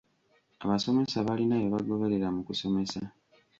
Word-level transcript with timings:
Abasomesa 0.63 1.25
balina 1.27 1.55
bye 1.59 1.69
bagoberera 1.73 2.27
mu 2.35 2.41
kusomesa. 2.47 2.99